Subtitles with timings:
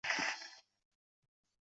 [0.03, 0.47] 同年离任。